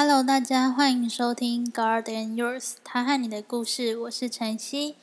[0.00, 3.98] Hello，大家欢迎收听《God and Yours》，他和你的故事。
[3.98, 4.94] 我是晨曦。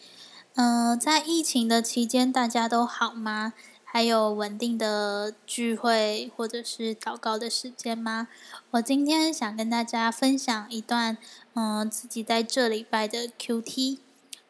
[0.54, 3.52] 嗯，在疫情的期间，大家都好吗？
[3.84, 8.30] 还有稳定的聚会或者是祷告的时间吗？
[8.72, 11.18] 我今天想跟大家分享一段，
[11.56, 13.98] 嗯，自己在这礼拜的 QT。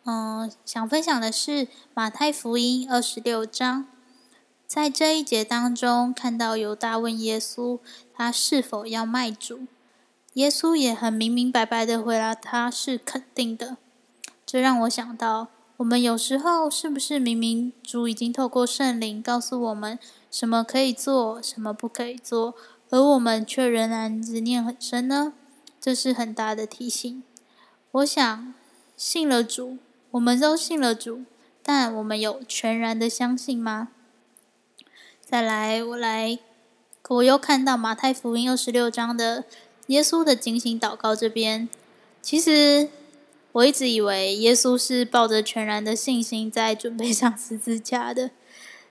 [0.03, 3.87] 嗯，想分享的是马太福音二十六章，
[4.67, 7.79] 在这一节当中，看到犹大问耶稣，
[8.13, 9.61] 他是否要卖主？
[10.35, 13.77] 耶稣也很明明白白的回答，他是肯定的。
[14.45, 19.97] 这让我想到，我们有时候是不是明明主已经透过圣灵告诉我们
[20.29, 22.53] 什么可以做，什么不可以做，
[22.89, 25.31] 而我们却仍然执念很深呢？
[25.79, 27.23] 这是很大的提醒。
[27.91, 28.53] 我想，
[28.97, 29.77] 信了主。
[30.11, 31.23] 我们都信了主，
[31.63, 33.89] 但我们有全然的相信吗？
[35.21, 36.39] 再来，我来，
[37.09, 39.43] 我又看到马太福音二十六章的
[39.87, 41.69] 耶稣的警醒祷告这边。
[42.21, 42.89] 其实
[43.51, 48.31] 我一直以为耶稣是抱着全然的信心在准备上十字架的，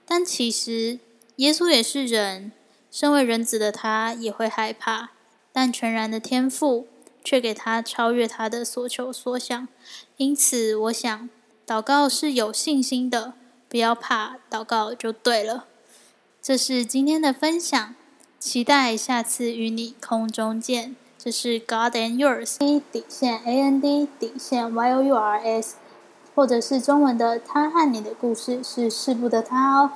[0.05, 0.99] 但其实
[1.37, 2.51] 耶稣也是人，
[2.91, 5.11] 身为人子的他也会害怕，
[5.51, 6.87] 但全然的天赋。
[7.27, 9.67] 却给他超越他的所求所想，
[10.17, 11.27] 因此我想
[11.65, 13.33] 祷告是有信心的，
[13.67, 15.65] 不要怕，祷告就对了。
[16.39, 17.95] 这是今天的分享，
[18.45, 20.95] 期待下次与你空中见。
[21.17, 22.57] 这是 God and Yours
[22.91, 25.77] 底线 A N D 底线 Y O U R S，
[26.35, 29.89] 或者是中文的他和你的故事是世不得他哦。